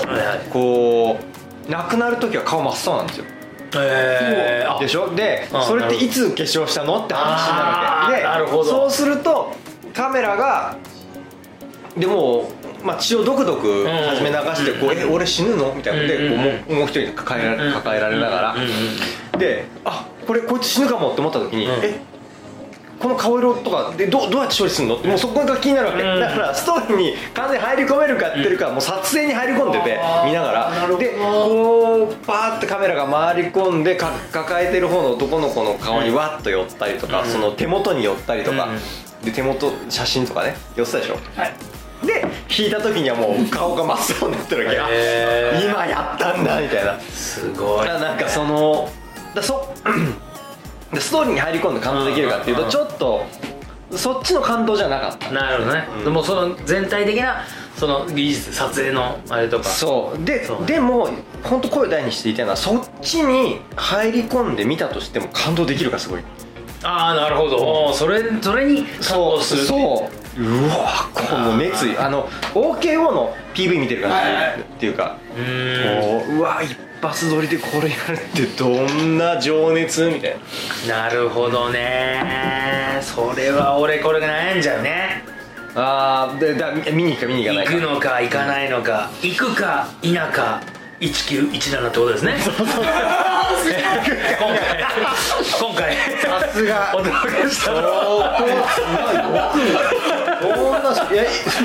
[0.52, 1.20] こ
[1.68, 3.26] うなくなる時は顔真っ青なんですよ
[3.78, 4.80] えー、あ。
[4.80, 5.14] でしょ？
[5.16, 7.04] であそれっていつ化粧したの？
[7.04, 8.56] って話になるわけ。
[8.64, 9.54] でそうすると
[9.94, 10.78] カメラが
[11.98, 12.50] でも
[12.82, 14.98] う、まあ、血をドクドク初め流してこう、うん。
[14.98, 15.74] え俺死ぬの？
[15.74, 16.02] みたいな。
[16.02, 18.56] ので、うんこうもうもう一人抱えられ抱えられながら、
[19.40, 21.72] であこれこいつ死ぬかもって思った時に、うん。
[21.84, 22.00] え
[23.06, 26.20] この顔色とかでどうどうやって処理するのってもうそこが気になるわけ、うん。
[26.20, 30.98] だからストーリーに完全に入り込めるかっていうか、もう撮影に入り込んでて見ながら。
[30.98, 37.30] でこうパーってカメラが回り込んでか抱えてる方の男の子の顔にわっと寄ったりとか、うん。
[37.30, 39.26] その手元に寄ったりとか、うん。
[39.26, 41.18] で手元写真とかね寄ってたでしょ？
[41.36, 41.54] はい。
[42.08, 44.78] で引いた時にはもう 顔が真っ青になってるわけ、
[45.64, 47.00] 今やったんだみたいな。
[47.00, 47.88] すごい。
[47.88, 48.90] なんかその
[49.36, 49.72] だそ
[50.96, 52.70] でストーリーに入り込んで感動できるかっていうとうん。
[52.70, 53.26] ちょっと
[53.92, 55.32] そっちの感動じゃなかった。
[55.32, 56.04] なるほどね、うん。
[56.06, 57.44] でもその全体的な
[57.76, 59.66] その技術撮影のあれとか。
[59.66, 60.26] そう。
[60.26, 61.10] ででも
[61.44, 66.22] 本当声を大にして言いたいのはそっちに入り込んで見たとしても感動できるかすごい。
[66.84, 74.12] ああなるほど、おーそれそれに感動するそううわこの熱意あの OKO の PV 見てる感
[74.58, 75.42] じっていうかう
[76.32, 80.36] ううわ一発撮りでこれやるってどんな情熱みたい
[80.88, 81.04] な。
[81.04, 83.00] なるほどね。
[83.02, 85.24] それは俺これが悩んじゃうね。
[85.76, 87.74] ああでだ見に行くか見に行かないか。
[87.74, 90.62] 行くのか行かないのか行くか否か
[91.02, 92.36] 1917ってことですね。
[92.46, 92.86] 今回
[95.60, 95.96] 今回。
[95.96, 96.94] さすが。
[96.96, 97.72] お届けした。
[97.72, 98.88] のはこうすご
[99.62, 99.74] い。
[99.74, 99.80] よ
[100.46, 101.62] んないやす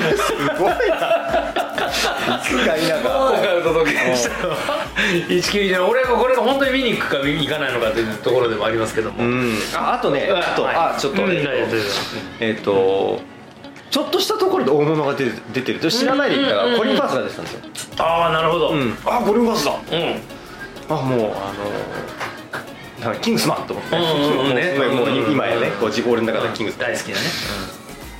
[0.57, 1.51] ごいな。
[1.81, 4.57] いつか否今か回お届けしたのは
[5.27, 7.69] 1917俺がこれが本当に見に行くか見に行かな。
[7.69, 9.53] いのかというところでもありますけども、うん。
[9.75, 10.75] ああとねあと、はい。
[10.75, 11.85] あちょっと、うんえっと大丈夫大丈
[12.39, 13.21] えっと
[13.89, 17.59] ちょっとしたところで大物が出て出てると知らないでいたうんうんうんらコリン・ファースが出てたんですよ、
[17.99, 18.69] ああなるほど。
[18.69, 19.73] うん、うん、あコリン・ファースだ。
[20.89, 21.71] あもうあの
[23.01, 24.55] なんかキングスマンと思って、うんうんうん。
[24.55, 24.73] ね。
[24.95, 26.91] もう今やねこう自俺の中でキングスマン。
[26.91, 27.21] 大好きなね、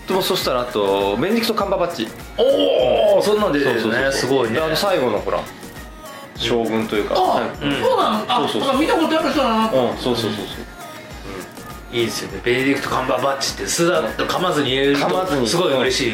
[0.07, 2.07] でもそしたらあとベネディクト・カンバーバッチ。
[2.37, 4.11] おおそんなん出てるね。
[4.11, 4.55] すごいね。
[4.55, 5.39] であの最後のほら
[6.35, 7.15] 将軍というか。
[7.17, 7.81] あ、うん。
[7.81, 8.79] そうなのあそうそうそう。
[8.79, 9.65] 見たことある人だな。
[9.65, 10.45] うんそうそうそう
[11.93, 12.41] いいですよね。
[12.43, 15.41] ベネディクト・カンバーバッチって酢だと噛まずに言える噛まずに。
[15.41, 16.13] とすごい嬉しい。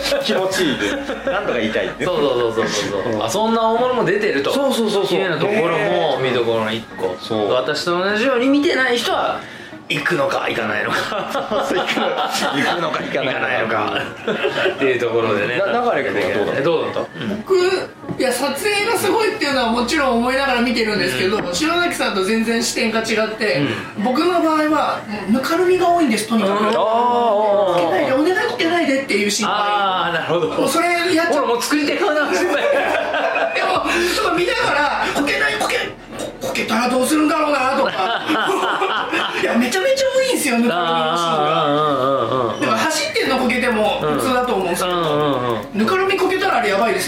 [0.00, 0.90] そう気持ちいいで
[1.30, 3.22] なんとか言いたいそうそうそうそうそう。
[3.22, 4.52] あそんな大物も出てると。
[4.52, 5.18] そうそうそうそう。
[5.18, 7.16] いうようなところも見どころの一個。
[7.20, 7.50] そう。
[7.52, 9.40] 私と同じように見てない人は
[9.90, 10.96] 行くのか行かないのか。
[11.70, 13.00] 行くの行くのか。
[13.02, 14.02] 行かないのか。
[14.74, 15.56] っていうところでね。
[15.58, 16.60] な流れ君はどうだった？
[16.60, 17.00] えどうだった？
[17.38, 17.56] 僕
[18.18, 23.62] いや撮影がすごいっていうのはもちろん思いながら見てるんですけど、塩崎さんと全然視点が違って、
[23.98, 26.74] 僕の場合はもうぬかるみが多いんですとにかく、うん。
[26.74, 29.54] こけないでお願いこけないでっていう心配。
[29.56, 30.48] ああなるほど。
[30.48, 31.42] もうそれやっちゃう。
[31.44, 37.92] ほらもう作り手側な でもとか見ながらこけないこけここけたらどうするんだろうなとか
[40.48, 42.07] ですよぬかるみのシーンが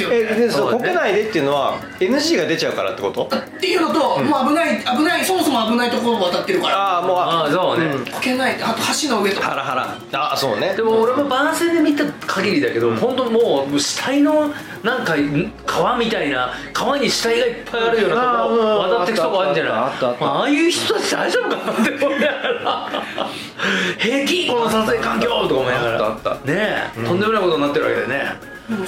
[0.09, 3.25] ですよえでそうねこけないでっていうのは NG が出ちゃうからってこと？
[3.25, 6.77] っていうのと、もう危ない危ないそもそも危ないところを渡ってるから。
[6.77, 8.55] ああもうああそうね、こけない。
[8.63, 9.49] あと橋の上とか。
[9.51, 10.19] ハラハラ。
[10.19, 10.75] ああそうね。
[10.75, 14.51] でも俺も番宣で見た限りだけど、本当もう死体の
[14.83, 19.73] なんかん川みたいな川に死体がいっぱいあるようなとこあーうん渡ってくとこあるんじゃない？
[19.75, 22.91] あったあいう人たち大丈夫かなって思いながら。
[23.99, 26.05] 平気この撮影環境とか思いながら。
[26.07, 26.47] あったあった。
[26.51, 28.33] ねえ、とんでもないことになってるわけでね、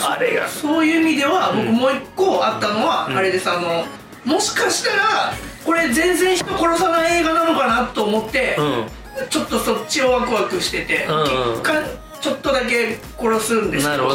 [0.00, 0.48] あれが。
[0.48, 3.50] そういう意味では僕もう一個あったのは、あれです。
[3.50, 3.84] あの
[4.24, 5.32] もしかしたら
[5.64, 9.28] これ全然人殺さない映画なのかなと思って、うん。
[9.28, 11.60] ちょっとそっちをワクワクしてて、うんうん。
[11.60, 11.72] 結果
[12.22, 14.12] ちょっとだけ殺すんですけど。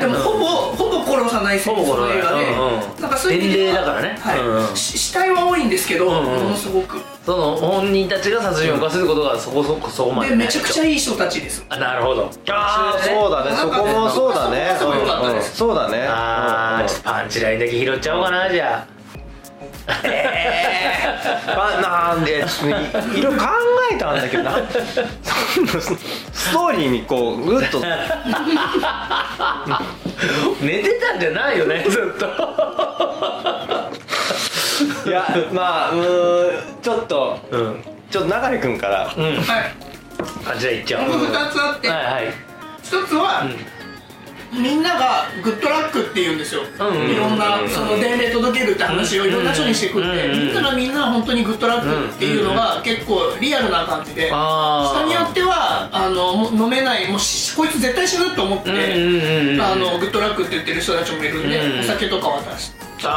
[0.00, 2.90] でもほぼ、ほぼ殺さない戦争の映画で、ほぼ殺さない。
[2.90, 3.00] うんうん。
[3.00, 4.18] なんかそういう意味では伝令だからね。
[4.20, 4.40] はい。
[4.40, 4.76] うんうん。
[4.76, 6.24] し死体は多いんですけど、うんうん。
[6.24, 7.00] ものすごく。
[7.24, 11.64] その本人たちが殺人を犯すことがそこそこそこまででめちゃくちゃいいい人たちです。
[11.70, 12.30] あなるほど。
[12.50, 13.56] ああそうだね。
[13.56, 14.76] そこもそうだね。
[14.78, 15.42] そうんうん。
[15.42, 16.06] そうだね。
[16.06, 18.86] あーちょっとパンチラインだけ拾っちゃおうかなじゃ
[20.04, 23.46] えー、まあなんでちょっといいろいろ考
[23.92, 24.56] えたんだけどな。
[26.32, 27.80] ストーリーにこうぐっと。
[30.60, 32.26] 寝てたんじゃないよねずっと。
[35.06, 37.38] いやまあうーんちょっと。
[37.50, 37.82] うん。
[38.10, 39.14] ちょっと流君から。
[39.16, 39.24] うん。
[39.24, 39.36] はい。
[40.46, 41.08] あじゃあ行っちゃおう。
[41.08, 41.88] 2つあって。
[41.88, 42.32] はいはい。
[42.82, 43.46] 一つは、
[44.60, 50.54] みんながグッドラックって言うんですよ、いろんなその伝令届けるって話をいろんな人にしてくって、うんうんみん。
[50.54, 58.70] ながみんな本当にグッドラックっていうのが結構リアルな感じで、人によってはあのも飲めないもうしこいつ絶対死ぬと思って、
[59.60, 63.14] あのグッドラックって言ってる人たちもいるんで、うんお酒とか渡してその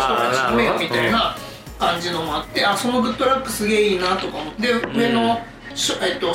[0.00, 1.36] 人たち飲めよみたいな
[1.78, 5.40] 感じのもあってあそのグッドラックすげえいいなとか思って上の、し
[6.02, 6.32] えっと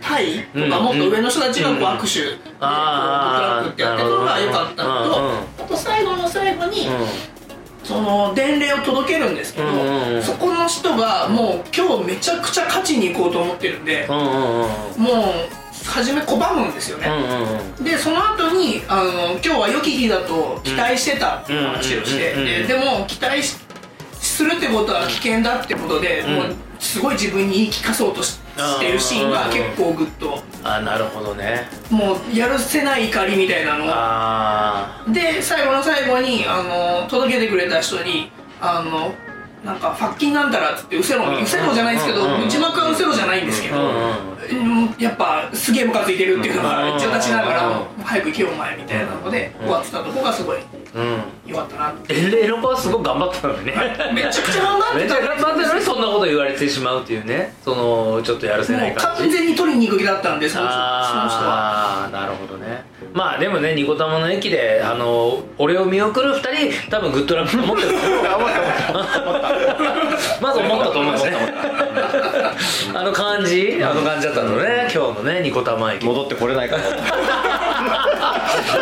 [0.00, 6.90] タイとかもっと上の人たちがこう握手でこうグッドラックってやってるのが良かったのと、あと最後の最後に、う
[7.84, 9.68] その伝令を届けるんですけど、
[10.22, 14.98] そこの人がもう今日めちゃくちゃ勝ちに行こうと思ってるんで、もう
[15.86, 17.84] 初め拒むんですよね、うんうん。
[17.84, 23.56] でその後にあの今日は良き日だと期待してたって話をして、ででも期待し
[24.20, 26.34] するってことは危険だってことで、ん。
[26.34, 30.42] もうすごい自分に言い聞かそうとししてるシーンが結構グッと。
[30.64, 31.68] あなるほどね。
[31.90, 33.84] もうやるせない怒りみたいなの。
[33.88, 39.12] あで最後の最後にあの届けてくれた人にあの
[39.64, 44.07] なんかファッキンなんたらっつってウセロうんウセロじゃないですけどうん字幕はウセロじゃないんですけど、うんうんうん
[44.98, 46.90] やっぱすげえムカついてるっていうのがうん。
[46.92, 49.66] めっちゃ立ちながら早く行けよお前みたいなのでうん。
[49.66, 51.22] 終わってたとこがすごいあうん。
[51.46, 53.74] 良かったなエレロコはすごい頑張ったのにね。
[54.12, 57.54] めちゃくちゃ頑張っめっちゃてた頑張ってるのにそんなこと言われてしまうっていうね。
[57.64, 59.22] そのちょっとやるせなもいう感じ。
[59.22, 62.84] 完全に取りに行く気だったんでその人はああなるほどね。
[63.14, 67.88] まあでもねニコタマの駅であの俺を見送る2人多分グッドラックと思ってる
[70.42, 71.36] まず思ったと思うんですね
[72.94, 73.80] あの感じ？
[73.82, 74.88] あの感じだったのね。
[74.92, 76.04] 今日のねニコタマ駅。
[76.04, 76.84] 戻ってこれないかな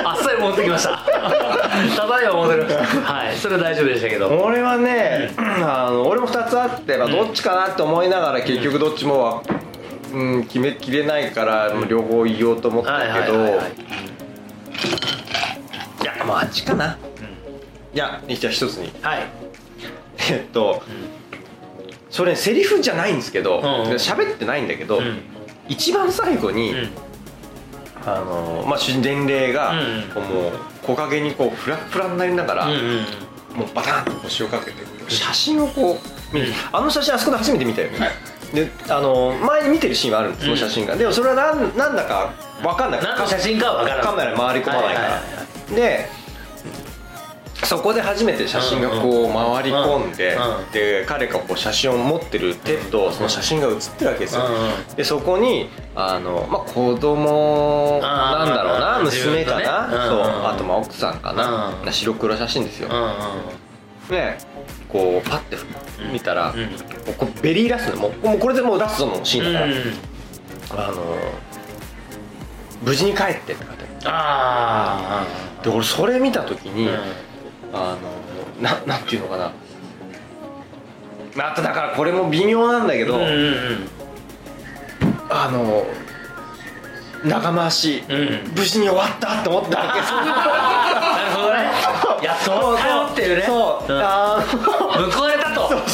[0.05, 1.03] あっさり戻ってきました。
[1.97, 3.13] ただいま戻りました。
[3.13, 3.37] はい。
[3.37, 4.29] それは大丈夫でしたけど。
[4.29, 9.43] 俺はね、あの俺も2つあって、まあ、どっちかなって思いながら結局どっちもは、
[10.13, 13.63] うん、決めきれないから両方言おうと思ったけど、はいはい
[16.03, 16.97] いやもうあっちかな、
[17.95, 18.93] いやじゃあ一つに。
[19.01, 19.27] はい。
[20.31, 20.83] えっと、
[22.17, 23.97] それセリフじゃないんですけどうんうん。
[23.97, 25.19] 喋、ってないんだけど、うん。
[25.69, 26.89] 一番最後に、うん。
[28.07, 30.53] あのまあ伝令が、うんこうもう
[30.83, 33.05] 木陰にこうフラフラになりながら、うんうん
[33.57, 34.77] もうバタンと腰をかけて
[35.09, 35.99] 写真をこ
[36.33, 38.11] う見る、あの写真あそこで初めて見たよね、はい。
[38.55, 43.03] であの前に見てるシーンはあるんですその写真が、でもそれはなんなんだか分かんない。
[43.03, 45.75] 何の写真かは分からないカメラに回り込まないから、はいはいはい。
[45.75, 46.09] で
[47.67, 54.43] そこで初めて写真がこう回り込んで、うんで彼がこう写真を持ってる手とその写真が写ってるわけですよ、
[54.89, 63.13] うんでそこにあの、まあ、子供なんだろうな娘かな、そううんあとまあ奥さんかな、うん白黒写真ですよ、うんうん
[64.09, 64.39] で
[64.89, 65.57] こうパッて
[66.13, 66.55] 見たら、
[67.19, 69.61] こうベリーラストもうもうこれでもうラストのシーンだ
[70.69, 71.17] から、あの
[72.83, 76.89] 無事に帰ってって書いてああるで俺それ見た時に、
[77.73, 79.53] ああのななんていうのかな。
[81.39, 83.89] あとだからこれも微妙なんだけど、うんうんうん。
[85.29, 85.87] あの
[87.25, 88.53] 長回し、うん。
[88.57, 90.01] 無事に終わったって思ったわけ。
[90.01, 90.25] ですよな
[91.25, 91.61] るほどね。
[92.25, 93.43] やっと終わったよっていうね。
[93.43, 93.99] そう、ん。
[94.01, 95.26] あー報われ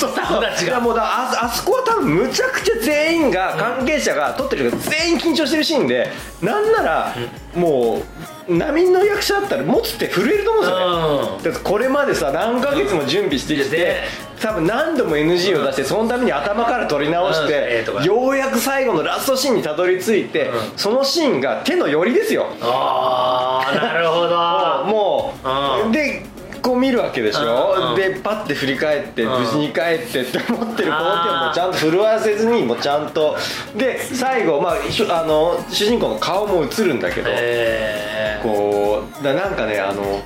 [0.02, 0.80] たとスタッフたちが。
[0.80, 6.10] もうだああそこは多分むちゃくちゃ全員が関係者が撮ってる人が全員緊張してるシーンで
[6.40, 7.14] なんなら
[7.54, 8.02] も
[8.48, 11.36] う波の役者だったら持つって震えると思うんですよ。
[11.38, 14.02] ねだってこれまでさ何ヶ月も準備してきてで
[14.40, 20.78] 多分何度も NG を出してそのために頭から撮り直してようやく最後のラストシーンにたどり着いてうん。
[20.78, 22.48] そのシーンが手の寄りですよ。
[22.60, 24.84] ああなるほど。
[24.90, 25.92] もううん。
[25.92, 26.24] で
[26.62, 27.90] こう見るわけでしょ、うん。
[27.90, 29.40] うんでパッて振り返ってうん。
[29.40, 33.36] 無事に帰ってって思ってるこの手をもうちゃんと震わせずにもうちゃんと。
[33.76, 34.74] で最後、まあ、
[35.22, 38.42] あの主人公の顔も映るんだけど、えー。
[38.42, 40.22] こうだなんかねあの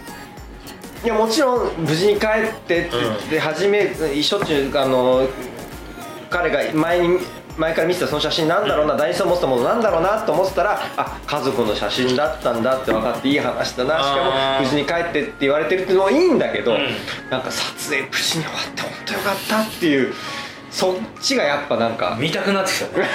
[1.05, 5.29] いやもちろん無事に帰ってって言って初めしょっちゅうあの
[6.31, 7.19] 彼が前に
[7.57, 16.79] 前から見てたその写真なんだろうな、大事さを持ってたものなんだろうなと思ってたらあ家族の写真だったんだって分かっていい話だなしかも無事に帰ってって言われてるっていうのもいいんだけど、うん。
[17.31, 20.15] なんか撮影無事に終わって本当よかったっていう
[20.71, 23.09] そっちがやっぱなんか見たくなってきたね。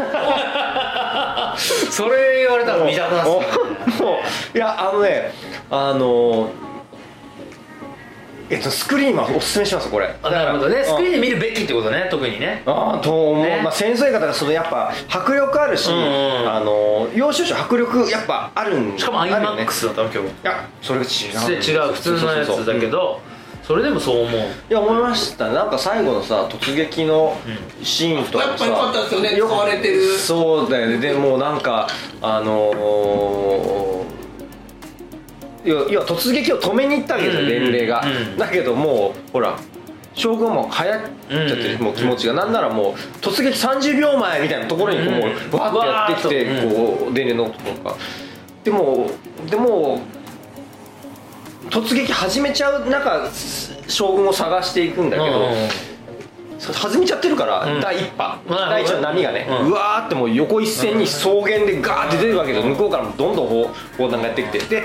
[1.91, 4.19] それ言われたら見たくなってもきたうも
[4.53, 5.33] ういやあのね
[5.69, 6.49] あの
[8.51, 10.13] えっと、スクリーンはおすすめしますこれ。
[10.21, 10.83] あなるほどね。
[10.83, 12.63] スクリーンンで見るべきってことね特にね。
[12.65, 13.61] ああと思う、ね。
[13.63, 20.27] まあ、戦争映画だからそのやっぱ迫力あるし、うんうんあの要所要所迫力やっぱあるんしかもあるよね IMAX だったの今日。
[20.27, 21.09] いやそれが違う。
[21.09, 21.93] 普通違う。
[21.93, 23.21] 普通のやつだけど
[23.63, 24.41] それでもそう思う。
[24.41, 25.47] いや思いました。
[25.49, 27.37] なんか最後のさ突撃の
[27.83, 29.37] シーンとかやっぱ良かったですよね。
[29.37, 30.17] 使われてる。
[30.17, 30.97] そうだよね。
[30.97, 31.87] でもうなんか
[32.21, 34.00] あのー、
[35.63, 38.37] いやいや突撃を止めに行ったわけですよ伝令が、うん。
[38.37, 39.57] だけどもうほら
[40.13, 41.01] 将軍はもう流行っ
[41.47, 41.83] ちゃってる、うん。
[41.83, 45.13] もう気持ちが、なんならもう突撃30秒前みたいなところにこ
[45.53, 47.97] う、わーってやってきて、こう伝令のところが
[48.63, 49.09] でも
[49.49, 50.01] でも
[51.69, 53.29] 突撃始めちゃう中
[53.87, 55.53] 将軍を探していくんだけど、
[56.73, 57.81] 弾みちゃってるから、うん。
[57.81, 64.59] 第一波、うん第一の波がね、ううんわーってもう横一線に草原でガーって出てるわけですよ向こうからもどんどん砲砲弾がやってきて。
[64.59, 64.83] で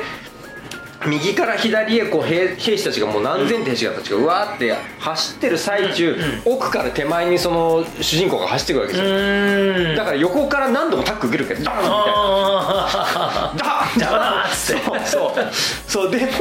[1.07, 4.25] 右から左へこう兵兵士たちがもう何千兵士たちがう。
[4.25, 14.57] わーって走ってる最中、奥から手前にその主人公が走ってくるわけうですよ、だから横から何度もタック受けるけどドーンみたいなあダーン邪魔だって。
[14.57, 15.53] そうそう
[15.87, 16.11] そう。
[16.11, 16.33] でも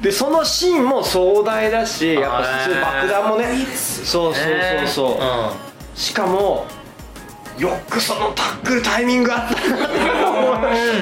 [0.00, 3.66] でそのシーンも壮大だしやっぱ普通爆弾もね。
[3.76, 6.66] そうそうそうそう、ねしかも
[7.58, 10.54] よくそのタックルタイミングあったなって思う。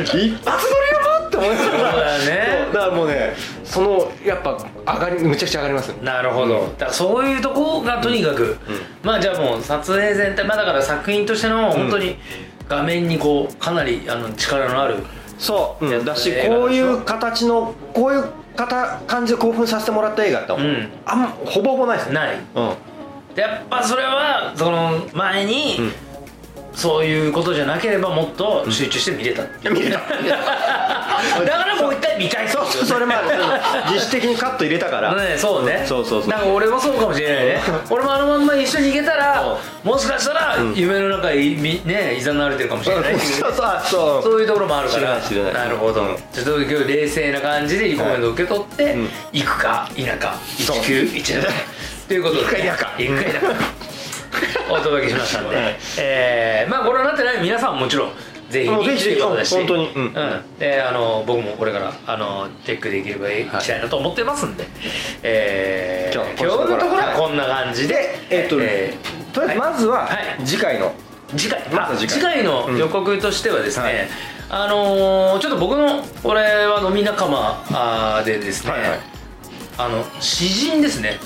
[0.02, 0.99] 一発撮りよ
[1.30, 1.70] って思いました。
[1.70, 2.72] そうだよね。
[2.72, 4.58] だからもうねそのやっぱ
[4.94, 5.92] 上がりむちゃくちゃ上がります。
[5.92, 6.72] うんなるほど、うん。
[6.72, 8.58] だからそういうとこがとにかく、
[9.02, 12.16] まあじゃあもう撮影全体まあだから作品としての本当に
[12.68, 14.96] 画面にこうかなりあの力のある
[15.38, 18.24] そう、うん、だしこういう形のこういう
[18.56, 20.90] 方感じで興奮させてもらった映画って、ん。
[21.06, 22.14] あんまほぼほぼないですね。
[22.14, 22.36] ない。
[22.36, 22.74] うん。
[23.34, 26.09] でやっぱそれはその前に、うん
[26.74, 30.00] そういうことじゃなければもっと集中して見れた、見れた。
[31.44, 32.66] だからもう一回見たいそう。
[32.66, 33.28] そうそれもある。
[33.92, 35.84] 自主的にカット入れたから、ね、そうね。
[35.86, 36.30] そうそうそう。
[36.30, 37.60] なんか俺もそうかもしれないね。
[37.90, 43.14] 俺もあのまんま一緒に行けたらもしかしたら夢の中にみねいざなわれてるかもしれない。
[43.14, 44.22] っていうそうそうそう。
[44.22, 45.18] そういうところもあるから。
[45.52, 46.16] なるほど、うん。
[46.32, 49.08] ちょっと今日冷静な感じでリコメントを受け取って、ん。
[49.32, 50.34] 行くか否か
[50.66, 50.76] そう。
[50.78, 51.46] 1917
[52.08, 52.92] ということで行くか否か。
[52.98, 53.30] 行くか。
[53.30, 53.89] 否か
[54.72, 55.76] お届けしましたんで、はい。
[55.98, 58.12] えーまあご覧になってない皆さんももちろん
[58.50, 60.02] ぜひぜひぜひ本当にうん。
[60.04, 64.66] うんであの僕もこれからあのチェックできればいきたいなと思ってますんで、
[65.22, 67.16] えー今今日日のところははい。
[67.16, 68.94] こんな感じで、えっとえ
[69.32, 70.46] とりあえずまずははい。
[70.46, 70.92] 次回の、
[71.36, 71.60] 次回。
[71.70, 72.42] ま次回。
[72.42, 73.94] の予告としてはですね、はい。
[74.50, 78.98] あのーちょっと僕のこれは飲み仲間でですね、はいはい。
[79.78, 81.18] あの詩人ですね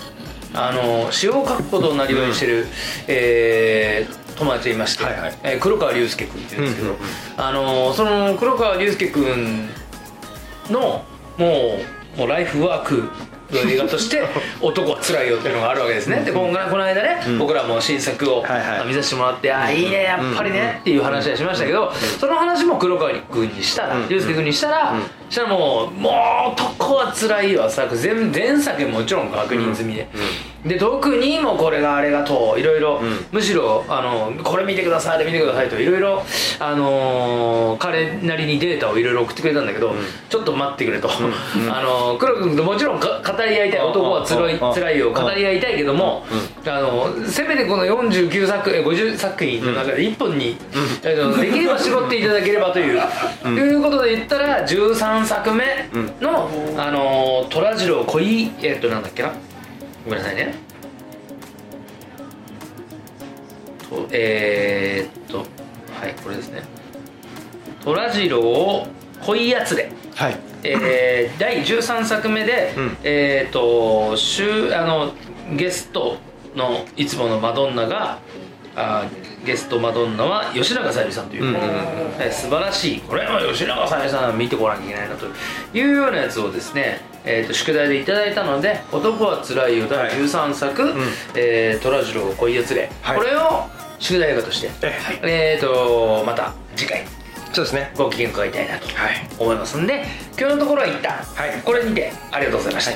[0.55, 2.67] あの詩を書くことをなりわいにしてる、
[3.09, 5.39] えー友達がいまして、はいはい。
[5.45, 7.01] えー黒川龍介君っていうんですけど、うんうん。
[7.01, 9.69] うんあのーその黒川龍介君
[10.71, 11.05] の
[11.39, 11.79] も
[12.17, 13.09] うもうライフワーク
[13.55, 14.23] の映画として
[14.61, 16.23] 「男はつらいよ」っていうのがあるわけですね。
[16.25, 18.45] で今回この間ね、僕らも新作を、
[18.87, 24.95] 見させてもらって「あいいねやっぱりね」っていう話はしましたけど、その話も黒川君にしたらうん龍介君にしたら、
[25.29, 26.11] そしたらもう「も
[26.49, 30.07] う男はつらいよ」作全前作もちろん確認済みで、
[30.65, 36.23] で特にもうこれがあれがといろいろ、んむしろあのこれ見てくださいあれ見てくださいといろいろ
[36.59, 39.95] あのー彼なりにデータをいろいろ送ってくれたんだけど、
[40.31, 43.81] ちょっと待ってくれと、あのー黒君ともちろんか語り合いたい。
[43.81, 45.13] うん男はつらいうん辛いよ。
[45.13, 46.25] 語り合いたいけども、
[46.67, 50.57] あのせめてこの49作え50作品の中で1本に、
[51.05, 53.01] あのできれば絞っていただければという、
[53.49, 55.65] いうことで言ったら13作目
[56.21, 59.33] の、あのー虎次郎恋えっとなんだっけな？
[60.05, 60.55] ごめんなさいね。
[63.89, 65.45] とえー、っとは
[66.09, 66.63] いこれですね。
[67.85, 68.87] 虎次郎
[69.25, 70.37] 恋やつれはい。
[70.63, 72.97] えー第13作目で、うん。
[73.03, 75.13] えー、と週あの
[75.57, 76.17] ゲスト
[76.55, 78.19] のいつものマドンナが
[78.77, 79.05] あ
[79.45, 81.61] ゲストマドンナは吉永小百合さんという,、うんうんうん
[82.19, 83.01] えー素晴らしい。
[83.01, 85.27] これは吉永小百合さん見てこなきゃいけないなと。
[85.27, 90.95] いうようなやつをですね、えー、と宿題でいただいたので「男はつらいよ」第13作
[91.35, 93.17] 「えー虎次郎恋やつれ」はい。
[93.19, 93.65] これを
[93.99, 94.71] 宿題映画として、
[95.23, 97.05] えー、とまた次回
[97.55, 97.93] そうですね。
[97.97, 99.27] ご機嫌伺いたいなとはい。
[99.39, 100.05] 思いますんで
[100.37, 101.63] 今日のところは一旦、はい。
[101.65, 102.93] これにてありがとうございました、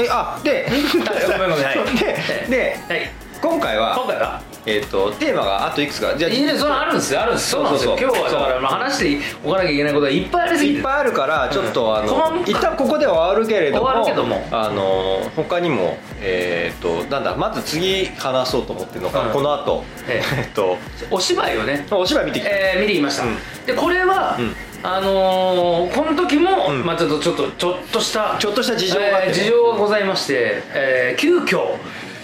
[0.00, 0.66] えあで
[2.48, 3.10] でではい、
[3.42, 6.16] 今回は今回はえっ、とテーマがあといくつか。
[6.16, 7.22] じゃあいいねそれあるんですよ。
[7.22, 7.96] あるんですそうなんですよ。
[7.98, 10.76] 今日はだからまあ話しておかなきゃいけないことがいっぱいありすぎて。
[10.76, 14.46] いっぱいあるからちょっと、あこのの一旦ここでは終わるけれども終わるけども。
[14.52, 19.32] あの他にもえっ、となんだまず次話そうと思ってるのが、うん。
[19.32, 19.84] この後。
[20.08, 20.36] ええ。
[20.38, 20.78] えっと
[21.10, 21.86] お芝居をね。
[21.90, 23.38] お芝居見てきた、えー見てきました、うん。
[23.66, 24.54] でこれは、うん。
[24.84, 26.84] あのーこの時も、うん。
[26.84, 31.74] まあちょっとちょっとちょっとしたちょっとした事情がえー事情がございまして、えー急遽、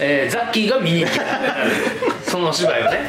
[0.01, 1.23] えーザッキーが見に行った
[2.29, 3.09] そのお芝居をね。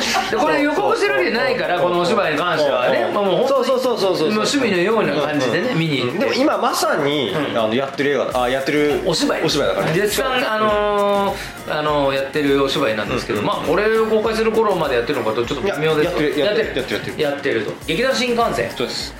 [0.30, 9.42] でこれ予告してるわけないからこのお芝居に関してはね、まあ、もうそうそうそうそうそう趣味のような感じでね、見に行ってでも今まさに、あのやってる映画あやってるお芝居。
[9.42, 9.92] お芝居だからね。
[9.94, 16.22] 絶賛あのーあのーやってるお芝居なんですけど、まあこれを公開する頃までやってるのかとちょっと微妙です。
[16.22, 16.70] いややってる。
[16.70, 17.22] やってるやってる。
[17.22, 17.72] やってると。
[17.86, 18.70] 劇団新幹線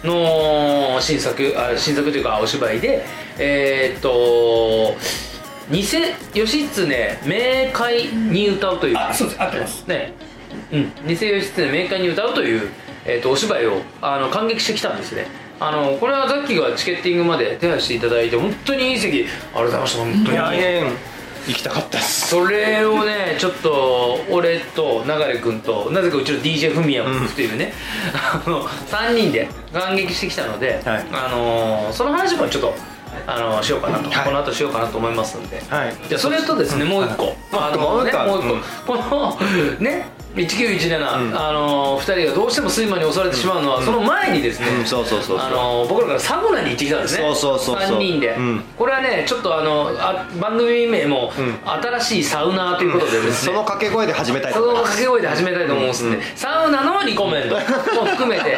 [0.04, 3.04] の新作あ新作というかお芝居で
[3.38, 4.96] えーっと
[5.70, 5.80] 偽
[6.34, 8.96] 義経冥界に歌うという。
[8.98, 9.42] あそうです。
[9.42, 9.86] 合ってます。
[9.88, 10.12] ね。
[10.72, 12.70] うん、偽義経冥界に歌うという、
[13.04, 15.26] えー、とお芝居をあの感激してきたんですね。
[15.60, 19.18] あのこれはザッキーがチケッティングまで手配していただいて本当にいい席。
[19.18, 19.98] ありがとうございました。
[19.98, 20.36] 本当に。
[20.38, 20.92] 来年
[21.46, 22.28] 行きたかったっす。
[22.28, 27.72] それをねちょっと俺と流君となぜかうちの DJ フミヤ君っていうね、
[28.12, 31.06] あの3人で感激してきたので、はい。
[31.12, 32.74] あのその話もちょっと
[33.26, 34.24] あのしようかなと、はい。
[34.26, 35.94] この後しようかなと思いますんで、はい。
[36.08, 38.92] じゃあそれとですね、もう一個、あのね、もう一個。
[38.92, 39.36] この
[39.80, 41.36] ね1917、ん。
[41.36, 44.66] あの2人がどうしても睡魔に襲われてしまうのは、その前にですね、
[45.88, 47.22] 僕らからサウナに行ってきたんですね。
[47.22, 47.98] そうそうそうそう。
[47.98, 48.64] 3人で、うん。
[48.78, 51.58] これはねちょっとあのあ番組名も、うん。
[51.82, 54.92] 新しいサウナーということでですね、その掛け声で始めたいとその思います。
[54.92, 56.10] 掛け声で始めたいと思うんですん。
[56.12, 57.60] で、サウナのリコメンドも
[58.06, 58.56] 含めて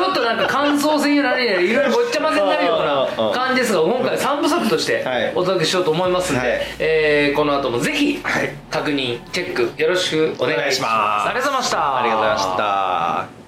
[0.00, 2.76] ちょっとなんか感想戦や何や いろいろごっちゃ混ぜになるよ
[3.18, 5.32] うな感じですが今回3部作としてはい。
[5.34, 6.60] お届けしようと思いますんで、はい。
[6.78, 8.50] えーこの後もぜひはい。
[8.70, 10.58] 確認チェックよろしくお願いします。
[10.58, 11.28] お願いします。
[11.28, 11.96] ありがとうございました。
[11.98, 13.39] ありがとうございました